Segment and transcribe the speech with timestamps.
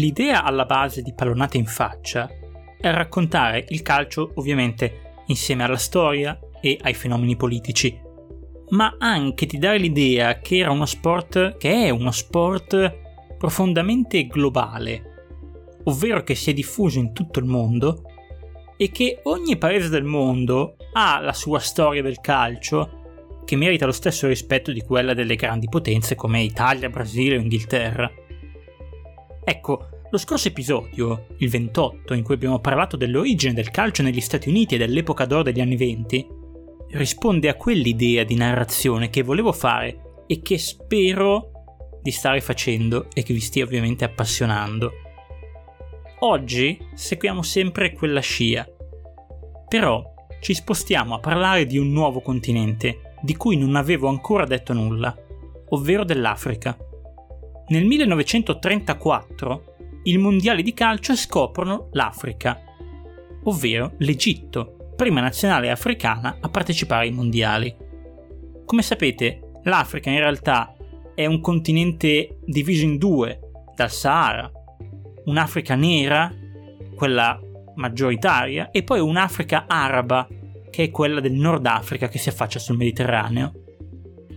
[0.00, 2.26] L'idea alla base di Pallonate in faccia
[2.80, 8.00] è raccontare il calcio ovviamente insieme alla storia e ai fenomeni politici,
[8.70, 15.82] ma anche di dare l'idea che era uno sport che è uno sport profondamente globale,
[15.84, 18.04] ovvero che si è diffuso in tutto il mondo
[18.78, 23.92] e che ogni paese del mondo ha la sua storia del calcio che merita lo
[23.92, 28.10] stesso rispetto di quella delle grandi potenze come Italia, Brasile o Inghilterra.
[29.44, 34.48] Ecco, lo scorso episodio, il 28, in cui abbiamo parlato dell'origine del calcio negli Stati
[34.48, 36.26] Uniti e dell'epoca d'oro degli anni 20,
[36.90, 41.52] risponde a quell'idea di narrazione che volevo fare e che spero
[42.02, 44.90] di stare facendo e che vi stia ovviamente appassionando.
[46.20, 48.68] Oggi seguiamo sempre quella scia,
[49.68, 50.02] però
[50.40, 55.16] ci spostiamo a parlare di un nuovo continente di cui non avevo ancora detto nulla,
[55.68, 56.76] ovvero dell'Africa.
[57.68, 59.70] Nel 1934
[60.04, 62.60] i mondiali di calcio scoprono l'Africa,
[63.44, 67.74] ovvero l'Egitto, prima nazionale africana a partecipare ai mondiali.
[68.64, 70.74] Come sapete, l'Africa in realtà
[71.14, 73.40] è un continente diviso in due
[73.74, 74.50] dal Sahara,
[75.24, 76.32] un'Africa nera,
[76.94, 77.38] quella
[77.74, 80.26] maggioritaria, e poi un'Africa araba,
[80.70, 83.52] che è quella del Nord Africa che si affaccia sul Mediterraneo.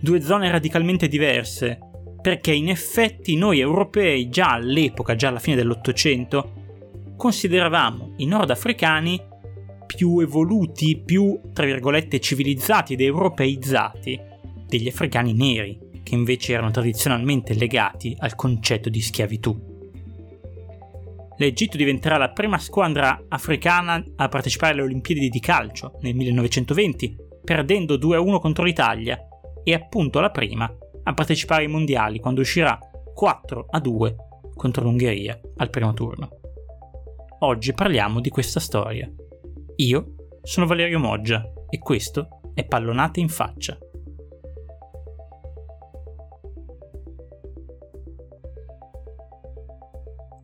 [0.00, 1.78] Due zone radicalmente diverse,
[2.24, 6.52] perché in effetti noi europei già all'epoca, già alla fine dell'Ottocento,
[7.18, 9.20] consideravamo i nordafricani
[9.84, 14.18] più evoluti, più, tra virgolette, civilizzati ed europeizzati
[14.66, 19.54] degli africani neri, che invece erano tradizionalmente legati al concetto di schiavitù.
[21.36, 27.96] L'Egitto diventerà la prima squadra africana a partecipare alle Olimpiadi di calcio nel 1920, perdendo
[27.96, 29.18] 2-1 contro l'Italia,
[29.62, 32.78] e appunto la prima a partecipare ai mondiali quando uscirà
[33.14, 34.16] 4 a 2
[34.54, 36.28] contro l'Ungheria al primo turno.
[37.40, 39.10] Oggi parliamo di questa storia.
[39.76, 43.78] Io sono Valerio Moggia e questo è Pallonate in faccia.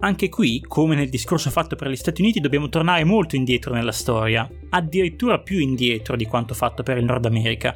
[0.03, 3.93] Anche qui, come nel discorso fatto per gli Stati Uniti, dobbiamo tornare molto indietro nella
[3.93, 7.75] storia, addirittura più indietro di quanto fatto per il Nord America.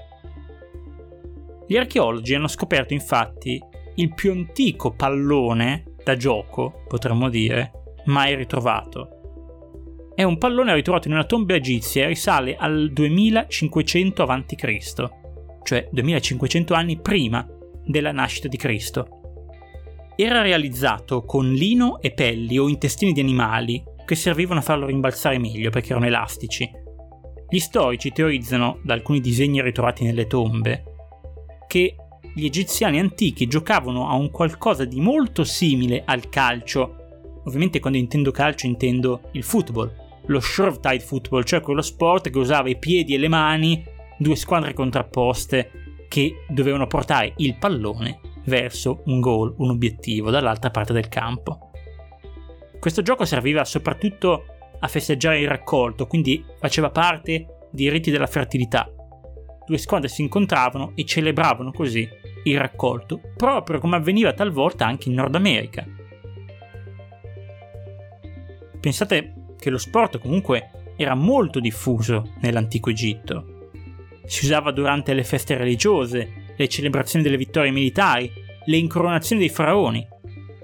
[1.66, 3.60] Gli archeologi hanno scoperto infatti
[3.96, 7.70] il più antico pallone da gioco, potremmo dire,
[8.06, 9.08] mai ritrovato.
[10.14, 15.08] È un pallone ritrovato in una tomba egizia e risale al 2500 a.C.,
[15.62, 17.46] cioè 2500 anni prima
[17.84, 19.08] della nascita di Cristo.
[20.16, 25.38] Era realizzato con lino e pelli o intestini di animali che servivano a farlo rimbalzare
[25.38, 26.70] meglio perché erano elastici.
[27.48, 30.93] Gli storici teorizzano, da alcuni disegni ritrovati nelle tombe,
[31.74, 31.96] che
[32.32, 37.42] gli egiziani antichi giocavano a un qualcosa di molto simile al calcio.
[37.46, 39.92] Ovviamente quando intendo calcio intendo il football,
[40.26, 43.84] lo short tide football, cioè quello sport che usava i piedi e le mani,
[44.16, 50.92] due squadre contrapposte che dovevano portare il pallone verso un goal, un obiettivo dall'altra parte
[50.92, 51.70] del campo.
[52.78, 54.44] Questo gioco serviva soprattutto
[54.78, 58.93] a festeggiare il raccolto, quindi faceva parte dei riti della fertilità
[59.66, 62.08] due squadre si incontravano e celebravano così
[62.44, 65.86] il raccolto, proprio come avveniva talvolta anche in Nord America.
[68.80, 73.70] Pensate che lo sport comunque era molto diffuso nell'antico Egitto.
[74.26, 78.30] Si usava durante le feste religiose, le celebrazioni delle vittorie militari,
[78.66, 80.06] le incoronazioni dei faraoni.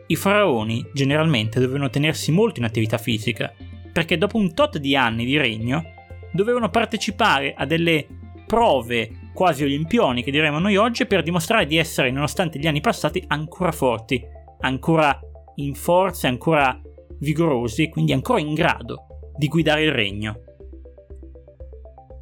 [0.07, 3.53] I faraoni generalmente dovevano tenersi molto in attività fisica,
[3.93, 5.95] perché dopo un tot di anni di regno
[6.33, 8.07] dovevano partecipare a delle
[8.51, 13.71] prove quasi olimpioniche, diremmo noi oggi, per dimostrare di essere, nonostante gli anni passati, ancora
[13.71, 14.21] forti,
[14.63, 15.17] ancora
[15.55, 16.77] in forza, ancora
[17.21, 20.41] vigorosi e quindi ancora in grado di guidare il regno.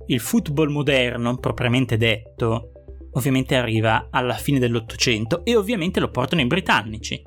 [0.08, 2.72] Il football moderno, propriamente detto,
[3.12, 7.22] ovviamente arriva alla fine dell'Ottocento e ovviamente lo portano i britannici.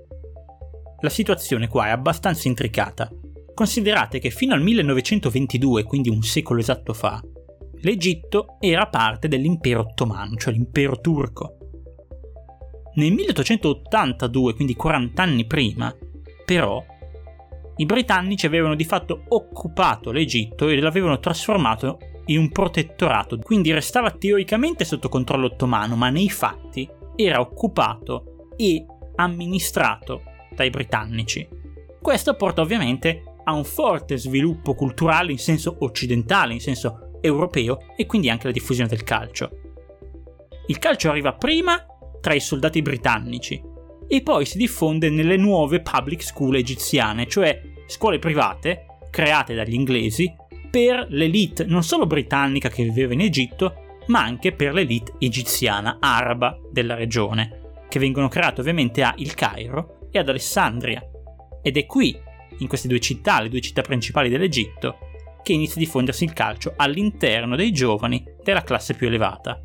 [1.00, 3.10] La situazione qua è abbastanza intricata.
[3.56, 7.20] Considerate che fino al 1922, quindi un secolo esatto fa,
[7.82, 11.58] l'Egitto era parte dell'impero ottomano, cioè l'impero turco.
[12.96, 15.96] Nel 1882, quindi 40 anni prima,
[16.46, 16.84] però,
[17.78, 24.12] i britannici avevano di fatto occupato l'Egitto e l'avevano trasformato in un protettorato, quindi restava
[24.12, 28.86] teoricamente sotto controllo ottomano, ma nei fatti era occupato e
[29.16, 30.24] amministrato
[30.54, 31.48] dai britannici.
[32.02, 38.06] Questo porta ovviamente a un forte sviluppo culturale in senso occidentale, in senso europeo e
[38.06, 39.50] quindi anche la diffusione del calcio.
[40.68, 41.86] Il calcio arriva prima
[42.20, 43.62] tra i soldati britannici
[44.08, 50.34] e poi si diffonde nelle nuove public school egiziane, cioè scuole private create dagli inglesi
[50.70, 56.58] per l'elite non solo britannica che viveva in Egitto, ma anche per l'elite egiziana araba
[56.72, 61.04] della regione, che vengono create ovviamente a Il Cairo e ad Alessandria.
[61.62, 62.18] Ed è qui,
[62.60, 65.11] in queste due città, le due città principali dell'Egitto,
[65.44, 69.60] che inizia a diffondersi il calcio all'interno dei giovani della classe più elevata.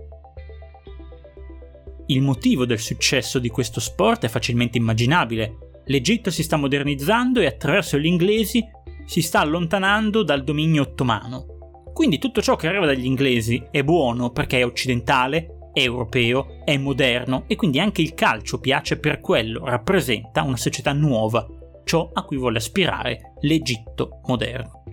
[2.09, 5.83] Il motivo del successo di questo sport è facilmente immaginabile.
[5.87, 8.65] L'Egitto si sta modernizzando e attraverso gli inglesi
[9.05, 11.83] si sta allontanando dal dominio ottomano.
[11.93, 16.77] Quindi tutto ciò che arriva dagli inglesi è buono perché è occidentale, è europeo, è
[16.77, 21.47] moderno e quindi anche il calcio piace per quello, rappresenta una società nuova,
[21.85, 24.86] ciò a cui vuole aspirare l'Egitto moderno.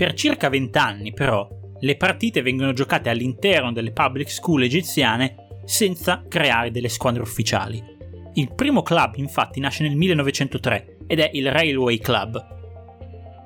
[0.00, 1.46] Per circa vent'anni, però,
[1.78, 7.84] le partite vengono giocate all'interno delle public school egiziane senza creare delle squadre ufficiali.
[8.32, 12.42] Il primo club infatti nasce nel 1903 ed è il Railway Club,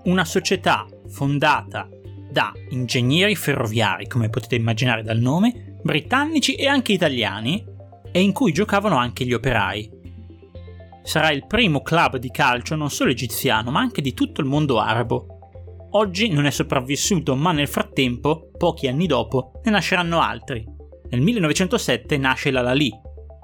[0.04, 1.88] una società fondata
[2.30, 7.64] da ingegneri ferroviari, come potete immaginare dal nome, britannici e anche italiani,
[8.12, 9.90] e in cui giocavano anche gli operai.
[11.02, 14.78] Sarà il primo club di calcio non solo egiziano, ma anche di tutto il mondo
[14.78, 15.33] arabo.
[15.96, 20.66] Oggi non è sopravvissuto, ma nel frattempo, pochi anni dopo, ne nasceranno altri.
[21.10, 22.90] Nel 1907 nasce l'Al-Ali,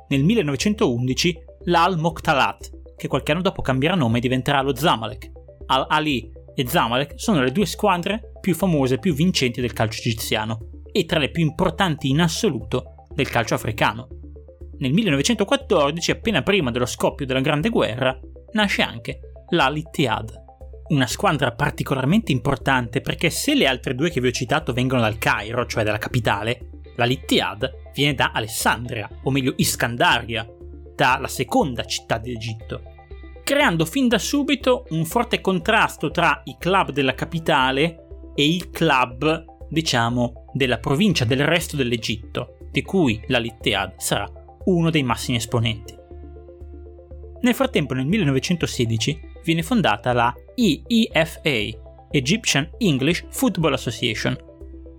[0.09, 5.31] nel 1911 l'Al Mokhtalat, che qualche anno dopo cambierà nome e diventerà lo Zamalek.
[5.67, 10.83] Al-Ali e Zamalek sono le due squadre più famose e più vincenti del calcio egiziano
[10.91, 14.09] e tra le più importanti in assoluto del calcio africano.
[14.79, 18.19] Nel 1914, appena prima dello scoppio della Grande Guerra,
[18.55, 19.21] nasce anche
[19.51, 20.40] l'Al-Ittihad,
[20.91, 25.19] una squadra particolarmente importante perché se le altre due che vi ho citato vengono dal
[25.19, 30.49] Cairo, cioè dalla capitale, l'Al-Ittihad viene da Alessandria, o meglio Iscandaria,
[30.95, 32.91] dalla seconda città d'Egitto
[33.51, 39.45] creando fin da subito un forte contrasto tra i club della capitale e i club,
[39.69, 44.31] diciamo, della provincia del resto dell'Egitto, di cui la Littead sarà
[44.67, 45.93] uno dei massimi esponenti.
[47.41, 51.79] Nel frattempo, nel 1916, viene fondata la EEFA,
[52.11, 54.37] Egyptian English Football Association,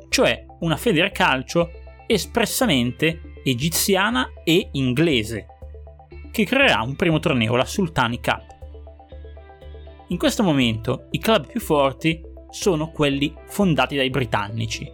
[0.10, 0.80] cioè una
[1.12, 1.72] calcio
[2.08, 5.48] espressamente egiziana e inglese,
[6.32, 8.50] che creerà un primo torneo, la Sultani Cup.
[10.08, 14.90] In questo momento i club più forti sono quelli fondati dai britannici.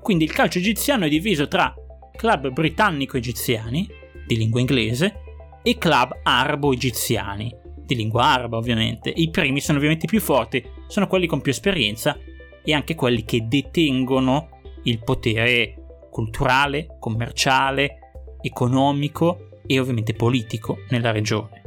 [0.00, 1.74] Quindi il calcio egiziano è diviso tra
[2.16, 3.88] club britannico-egiziani,
[4.26, 5.20] di lingua inglese,
[5.62, 7.54] e club arabo-egiziani,
[7.84, 9.12] di lingua araba ovviamente.
[9.14, 12.18] I primi sono ovviamente più forti, sono quelli con più esperienza
[12.64, 14.48] e anche quelli che detengono
[14.84, 15.74] il potere
[16.10, 17.98] culturale, commerciale,
[18.40, 21.62] economico e ovviamente politico nella regione.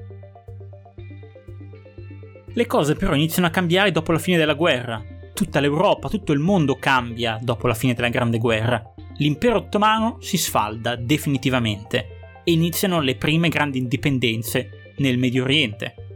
[2.54, 5.04] Le cose però iniziano a cambiare dopo la fine della guerra.
[5.34, 8.94] Tutta l'Europa, tutto il mondo cambia dopo la fine della Grande Guerra.
[9.18, 16.07] L'impero ottomano si sfalda definitivamente e iniziano le prime grandi indipendenze nel Medio Oriente.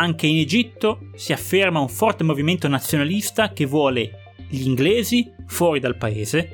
[0.00, 5.96] Anche in Egitto si afferma un forte movimento nazionalista che vuole gli inglesi fuori dal
[5.96, 6.50] paese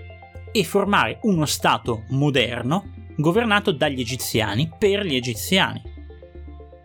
[0.51, 5.83] e formare uno Stato moderno governato dagli egiziani per gli egiziani.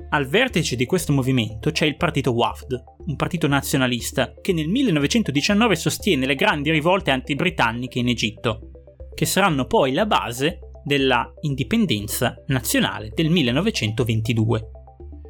[0.10, 5.76] Al vertice di questo movimento c'è il partito Wafd, un partito nazionalista che nel 1919
[5.78, 8.72] sostiene le grandi rivolte anti-britanniche in Egitto,
[9.14, 14.72] che saranno poi la base della indipendenza nazionale del 1922.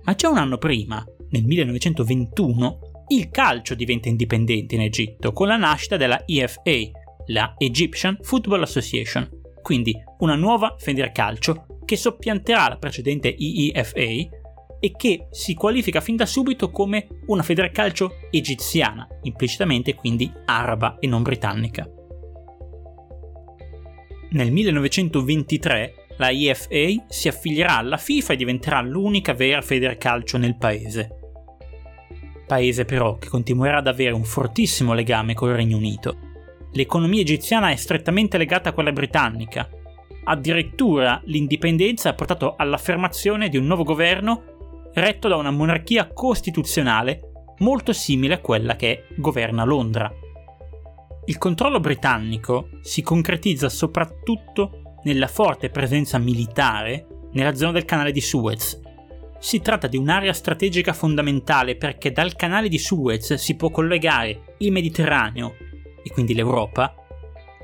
[0.03, 5.57] Ma già un anno prima, nel 1921, il calcio diventa indipendente in Egitto con la
[5.57, 6.91] nascita della EFA,
[7.27, 9.29] la Egyptian Football Association,
[9.61, 14.37] quindi una nuova Federcalcio che soppianterà la precedente EEFA
[14.79, 21.07] e che si qualifica fin da subito come una Federcalcio egiziana, implicitamente quindi araba e
[21.07, 21.87] non britannica.
[24.31, 31.18] Nel 1923 la EFA si affilierà alla FIFA e diventerà l'unica vera Federcalcio nel paese.
[32.49, 36.29] Paese però che continuerà ad avere un fortissimo legame col Regno Unito
[36.73, 39.67] l'economia egiziana è strettamente legata a quella britannica.
[40.25, 47.21] Addirittura l'indipendenza ha portato all'affermazione di un nuovo governo retto da una monarchia costituzionale
[47.59, 50.11] molto simile a quella che governa Londra.
[51.25, 58.21] Il controllo britannico si concretizza soprattutto nella forte presenza militare nella zona del canale di
[58.21, 58.79] Suez.
[59.39, 64.71] Si tratta di un'area strategica fondamentale perché dal canale di Suez si può collegare il
[64.71, 65.55] Mediterraneo
[66.03, 66.93] e quindi l'Europa,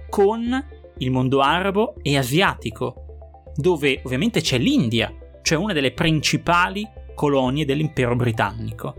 [0.09, 0.65] con
[0.97, 8.15] il mondo arabo e asiatico, dove ovviamente c'è l'India, cioè una delle principali colonie dell'impero
[8.15, 8.95] britannico.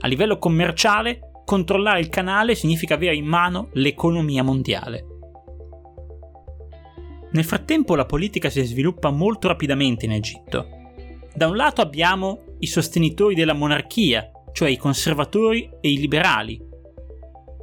[0.00, 5.06] A livello commerciale, controllare il canale significa avere in mano l'economia mondiale.
[7.30, 10.75] Nel frattempo la politica si sviluppa molto rapidamente in Egitto.
[11.36, 16.58] Da un lato abbiamo i sostenitori della monarchia, cioè i conservatori e i liberali,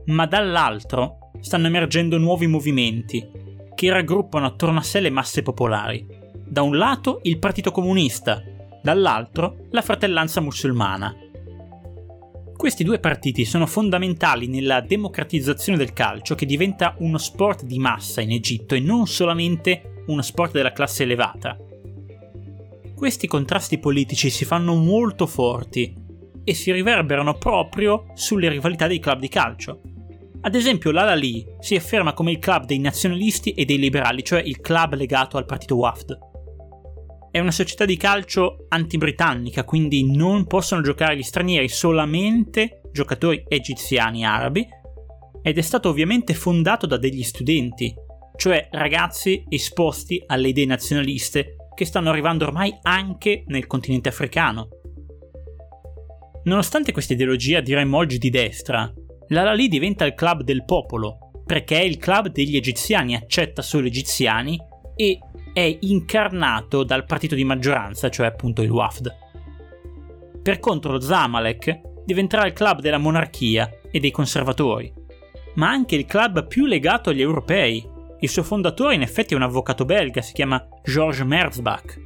[0.06, 3.28] ma dall'altro stanno emergendo nuovi movimenti
[3.74, 6.06] che raggruppano attorno a sé le masse popolari.
[6.46, 8.44] Da un lato il Partito Comunista,
[8.84, 11.16] dall'altro la Fratellanza Musulmana.
[12.56, 18.22] Questi due partiti sono fondamentali nella democratizzazione del calcio che diventa uno sport di massa
[18.22, 21.58] in Egitto e non solamente uno sport della classe elevata.
[23.04, 25.94] Questi contrasti politici si fanno molto forti
[26.42, 29.82] e si riverberano proprio sulle rivalità dei club di calcio.
[30.40, 34.62] Ad esempio l'Al-Ali si afferma come il club dei nazionalisti e dei liberali, cioè il
[34.62, 36.18] club legato al partito Wafd.
[37.30, 44.26] È una società di calcio anti-britannica, quindi non possono giocare gli stranieri, solamente giocatori egiziani
[44.26, 44.66] arabi,
[45.42, 47.94] ed è stato ovviamente fondato da degli studenti,
[48.38, 54.68] cioè ragazzi esposti alle idee nazionaliste che stanno arrivando ormai anche nel continente africano.
[56.44, 58.92] Nonostante questa ideologia diremmo oggi di destra,
[59.28, 64.60] l'Al-Ali diventa il club del popolo, perché è il club degli egiziani, accetta solo egiziani
[64.96, 65.20] e
[65.54, 69.16] è incarnato dal partito di maggioranza, cioè appunto il Wafd.
[70.42, 74.92] Per contro Zamalek diventerà il club della monarchia e dei conservatori,
[75.56, 77.88] ma anche il club più legato agli europei,
[78.24, 82.00] il suo fondatore in effetti è un avvocato belga, si chiama Georges Merzbach.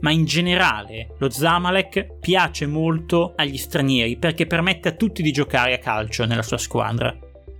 [0.00, 5.74] Ma in generale lo Zamalek piace molto agli stranieri perché permette a tutti di giocare
[5.74, 7.14] a calcio nella sua squadra.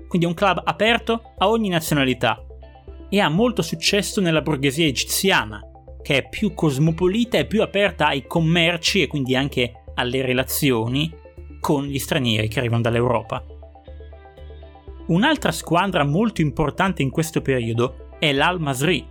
[0.08, 2.42] Quindi è un club aperto a ogni nazionalità
[3.10, 5.60] e ha molto successo nella borghesia egiziana,
[6.00, 11.14] che è più cosmopolita e più aperta ai commerci e quindi anche alle relazioni
[11.60, 13.55] con gli stranieri che arrivano dall'Europa.
[15.06, 19.06] Un'altra squadra molto importante in questo periodo è l'Al-Masri,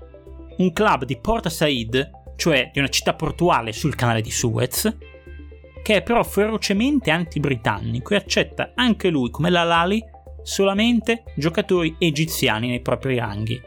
[0.57, 4.93] un club di Port Said, cioè di una città portuale sul canale di Suez,
[5.81, 10.03] che è però ferocemente anti-britannico e accetta anche lui, come l'Al-Ali,
[10.41, 13.61] solamente giocatori egiziani nei propri ranghi.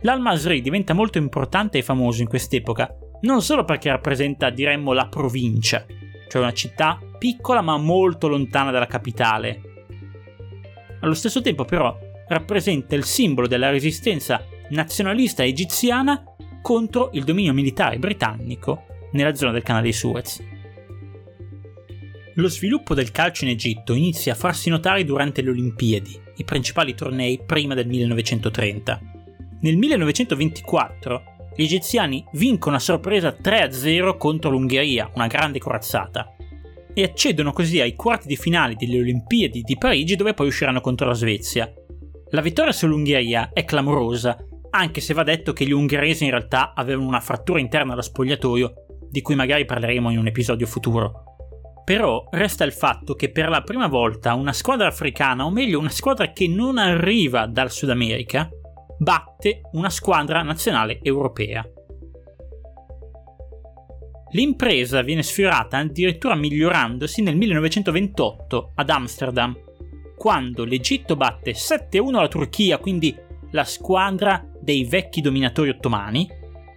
[0.00, 5.86] L'Al-Masri diventa molto importante e famoso in quest'epoca, non solo perché rappresenta, diremmo, la provincia,
[6.28, 9.67] cioè una città piccola ma molto lontana dalla capitale,
[11.00, 11.96] allo stesso tempo però
[12.28, 16.22] rappresenta il simbolo della resistenza nazionalista egiziana
[16.60, 20.42] contro il dominio militare britannico nella zona del canale di Suez.
[22.34, 26.94] Lo sviluppo del calcio in Egitto inizia a farsi notare durante le Olimpiadi, i principali
[26.94, 29.00] tornei prima del 1930.
[29.60, 31.22] Nel 1924
[31.56, 36.32] gli egiziani vincono a sorpresa 3-0 contro l'Ungheria, una grande corazzata,
[36.94, 41.06] e accedono così ai quarti di finale delle Olimpiadi di Parigi dove poi usciranno contro
[41.06, 41.72] la Svezia.
[42.30, 44.36] La vittoria sull'Ungheria è clamorosa,
[44.70, 48.72] anche se va detto che gli ungheresi in realtà avevano una frattura interna allo spogliatoio,
[49.08, 51.22] di cui magari parleremo in un episodio futuro.
[51.84, 55.88] Però resta il fatto che per la prima volta una squadra africana, o meglio una
[55.88, 58.50] squadra che non arriva dal Sud America,
[58.98, 61.66] batte una squadra nazionale europea.
[64.32, 69.56] L'impresa viene sfiorata addirittura migliorandosi nel 1928 ad Amsterdam,
[70.16, 73.16] quando l'Egitto batte 7-1 la Turchia, quindi
[73.52, 76.28] la squadra dei vecchi dominatori ottomani,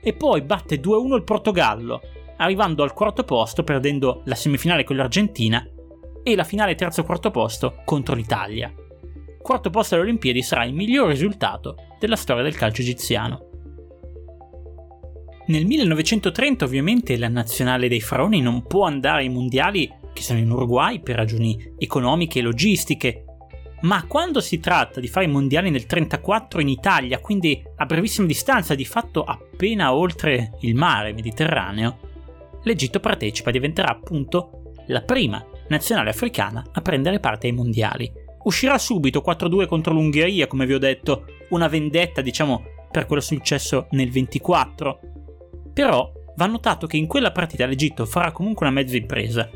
[0.01, 2.01] e poi batte 2-1 il Portogallo,
[2.37, 5.67] arrivando al quarto posto perdendo la semifinale con l'Argentina
[6.23, 8.73] e la finale terzo-quarto posto contro l'Italia.
[9.41, 13.49] Quarto posto alle Olimpiadi sarà il miglior risultato della storia del calcio egiziano.
[15.47, 20.51] Nel 1930 ovviamente la nazionale dei faraoni non può andare ai mondiali che sono in
[20.51, 23.25] Uruguay per ragioni economiche e logistiche,
[23.81, 28.27] ma quando si tratta di fare i mondiali nel 1934 in Italia, quindi a brevissima
[28.27, 31.97] distanza, di fatto appena oltre il mare Mediterraneo,
[32.63, 38.11] l'Egitto partecipa e diventerà appunto la prima nazionale africana a prendere parte ai mondiali.
[38.43, 43.87] Uscirà subito 4-2 contro l'Ungheria, come vi ho detto, una vendetta, diciamo, per quello successo
[43.91, 44.99] nel 24,
[45.73, 49.49] però va notato che in quella partita l'Egitto farà comunque una mezza impresa.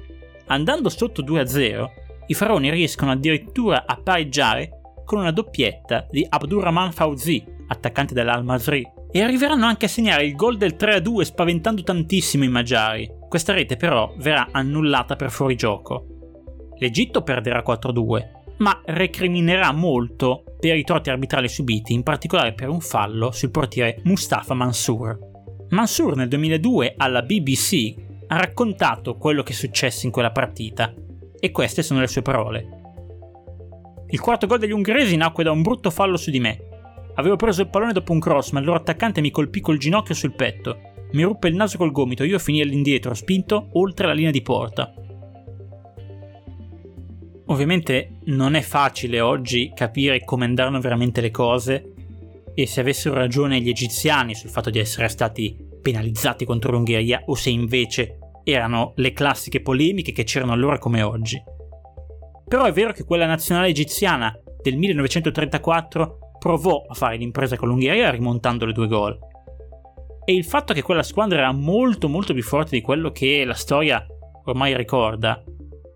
[0.47, 1.85] Andando sotto 2-0,
[2.27, 9.21] i faraoni riescono addirittura a pareggiare con una doppietta di Abdurrahman Fauzi, attaccante dell'Al-Masri, e
[9.21, 13.09] arriveranno anche a segnare il gol del 3-2 spaventando tantissimo i magiari.
[13.29, 16.07] Questa rete però verrà annullata per fuorigioco.
[16.77, 18.23] L'Egitto perderà 4-2,
[18.57, 23.99] ma recriminerà molto per i torti arbitrali subiti, in particolare per un fallo sul portiere
[24.03, 25.33] Mustafa Mansour
[25.75, 27.93] Mansour nel 2002 alla BBC
[28.27, 30.93] ha raccontato quello che è successo in quella partita
[31.37, 32.67] e queste sono le sue parole.
[34.07, 36.59] Il quarto gol degli ungheresi nacque da un brutto fallo su di me.
[37.15, 40.15] Avevo preso il pallone dopo un cross, ma il loro attaccante mi colpì col ginocchio
[40.15, 40.79] sul petto.
[41.11, 44.93] Mi ruppe il naso col gomito, io finì all'indietro, spinto oltre la linea di porta.
[47.47, 51.93] Ovviamente non è facile oggi capire come andarono veramente le cose
[52.53, 57.35] e se avessero ragione gli egiziani sul fatto di essere stati penalizzati contro l'Ungheria o
[57.35, 61.39] se invece erano le classiche polemiche che c'erano allora come oggi.
[62.47, 68.09] Però è vero che quella nazionale egiziana del 1934 provò a fare l'impresa con l'Ungheria
[68.09, 69.15] rimontando le due gol.
[70.25, 73.53] E il fatto che quella squadra era molto molto più forte di quello che la
[73.53, 74.03] storia
[74.45, 75.43] ormai ricorda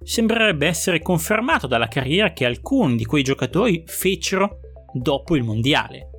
[0.03, 4.59] sembrerebbe essere confermato dalla carriera che alcuni di quei giocatori fecero
[4.93, 6.09] dopo il mondiale.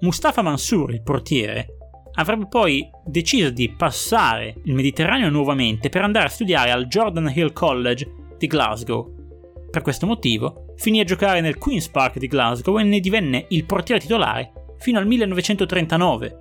[0.00, 1.73] Mustafa Mansour, il portiere,
[2.14, 7.52] avrebbe poi deciso di passare il Mediterraneo nuovamente per andare a studiare al Jordan Hill
[7.52, 9.12] College di Glasgow.
[9.70, 13.64] Per questo motivo finì a giocare nel Queen's Park di Glasgow e ne divenne il
[13.64, 16.40] portiere titolare fino al 1939.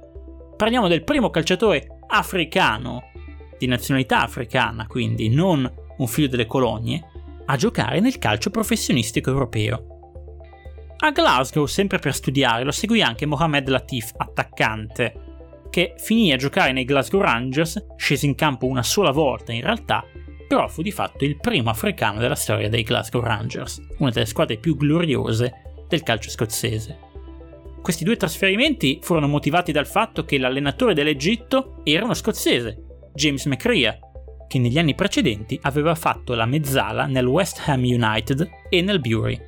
[0.55, 3.09] Parliamo del primo calciatore africano,
[3.57, 7.01] di nazionalità africana quindi, non un figlio delle colonie,
[7.45, 9.87] a giocare nel calcio professionistico europeo.
[10.97, 15.22] A Glasgow, sempre per studiare, lo seguì anche Mohamed Latif, attaccante,
[15.73, 20.05] che finì a giocare nei Glasgow Rangers, scese in campo una sola volta in realtà,
[20.47, 24.57] però fu di fatto il primo africano della storia dei Glasgow Rangers, una delle squadre
[24.57, 26.99] più gloriose del calcio scozzese.
[27.81, 33.97] Questi due trasferimenti furono motivati dal fatto che l'allenatore dell'Egitto era uno scozzese, James McCrea,
[34.47, 39.41] che negli anni precedenti aveva fatto la mezzala nel West Ham United e nel Bury.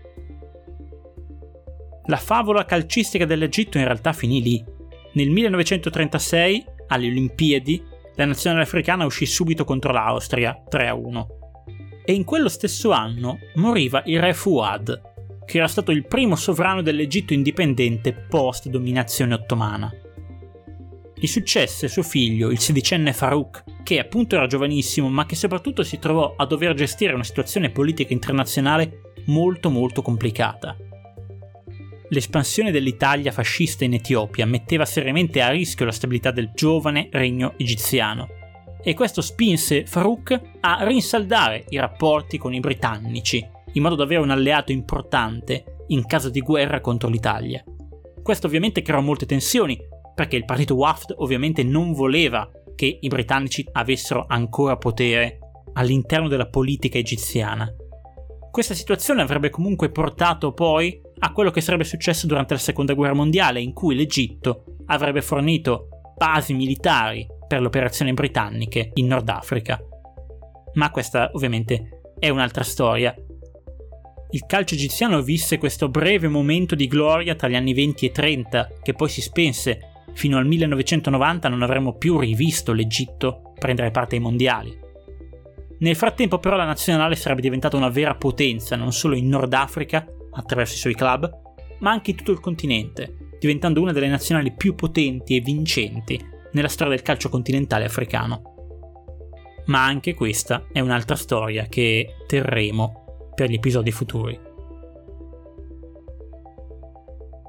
[2.08, 4.74] La favola calcistica dell'Egitto in realtà finì lì.
[5.16, 7.82] Nel 1936, alle Olimpiadi,
[8.16, 11.26] la nazionale africana uscì subito contro l'Austria 3-1.
[12.04, 15.02] E in quello stesso anno moriva il re Fuad,
[15.46, 19.90] che era stato il primo sovrano dell'Egitto indipendente post dominazione ottomana.
[21.16, 25.98] Gli successe suo figlio, il sedicenne Farouk, che appunto era giovanissimo, ma che soprattutto si
[25.98, 30.76] trovò a dover gestire una situazione politica internazionale molto molto complicata.
[32.10, 38.28] L'espansione dell'Italia fascista in Etiopia metteva seriamente a rischio la stabilità del giovane regno egiziano
[38.84, 44.22] e questo spinse Farouk a rinsaldare i rapporti con i britannici, in modo da avere
[44.22, 47.64] un alleato importante in caso di guerra contro l'Italia.
[48.22, 49.76] Questo ovviamente creò molte tensioni,
[50.14, 55.40] perché il partito Waft ovviamente non voleva che i britannici avessero ancora potere
[55.74, 57.68] all'interno della politica egiziana.
[58.52, 63.16] Questa situazione avrebbe comunque portato poi a quello che sarebbe successo durante la seconda guerra
[63.16, 69.80] mondiale, in cui l'Egitto avrebbe fornito basi militari per le operazioni britanniche in Nord Africa.
[70.74, 73.16] Ma questa ovviamente è un'altra storia.
[74.30, 78.70] Il calcio egiziano visse questo breve momento di gloria tra gli anni 20 e 30,
[78.84, 79.80] che poi si spense.
[80.14, 84.78] Fino al 1990 non avremmo più rivisto l'Egitto prendere parte ai mondiali.
[85.80, 90.06] Nel frattempo però la nazionale sarebbe diventata una vera potenza non solo in Nord Africa,
[90.36, 91.30] attraverso i suoi club,
[91.80, 96.20] ma anche in tutto il continente, diventando una delle nazionali più potenti e vincenti
[96.54, 98.54] nella storia del calcio continentale africano.
[99.66, 104.40] Ma anche questa è un'altra storia che terremo per gli episodi futuri.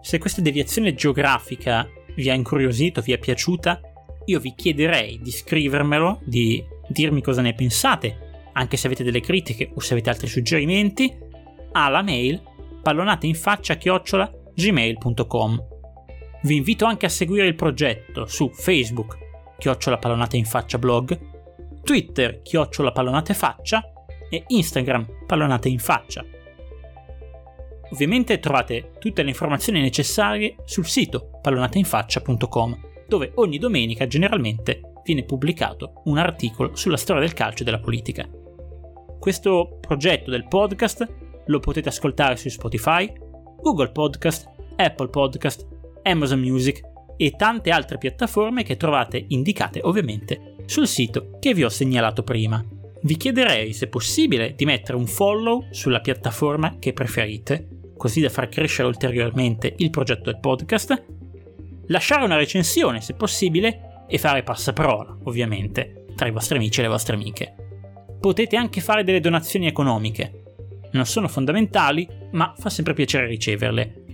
[0.00, 3.80] Se questa deviazione geografica vi ha incuriosito, vi è piaciuta,
[4.24, 9.70] io vi chiederei di scrivermelo, di dirmi cosa ne pensate, anche se avete delle critiche
[9.74, 11.14] o se avete altri suggerimenti,
[11.72, 12.40] alla mail
[12.86, 15.64] pallonate in faccia chiocciola gmail.com.
[16.42, 19.18] Vi invito anche a seguire il progetto su Facebook,
[19.58, 21.18] chiocciola pallonate in faccia blog,
[21.82, 23.82] Twitter, chiocciola pallonate faccia
[24.30, 26.24] e Instagram, pallonate in faccia.
[27.90, 36.02] Ovviamente trovate tutte le informazioni necessarie sul sito pallonateinfaccia.com, dove ogni domenica generalmente viene pubblicato
[36.04, 38.28] un articolo sulla storia del calcio e della politica.
[39.18, 43.12] Questo progetto del podcast lo potete ascoltare su Spotify,
[43.60, 45.66] Google Podcast, Apple Podcast,
[46.02, 46.80] Amazon Music
[47.16, 52.64] e tante altre piattaforme che trovate indicate ovviamente sul sito che vi ho segnalato prima.
[53.02, 58.48] Vi chiederei, se possibile, di mettere un follow sulla piattaforma che preferite, così da far
[58.48, 61.04] crescere ulteriormente il progetto del podcast,
[61.86, 66.88] lasciare una recensione, se possibile, e fare passaparola, ovviamente, tra i vostri amici e le
[66.88, 67.54] vostre amiche.
[68.20, 70.45] Potete anche fare delle donazioni economiche,
[70.96, 74.04] non sono fondamentali, ma fa sempre piacere riceverle.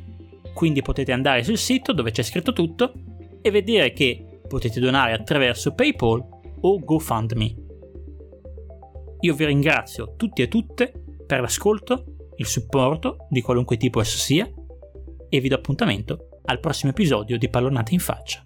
[0.52, 2.92] Quindi potete andare sul sito dove c'è scritto tutto
[3.40, 6.22] e vedere che potete donare attraverso PayPal
[6.60, 7.54] o GoFundMe.
[9.20, 10.92] Io vi ringrazio tutti e tutte
[11.26, 14.50] per l'ascolto, il supporto di qualunque tipo esso sia
[15.28, 18.42] e vi do appuntamento al prossimo episodio di Pallonate in faccia.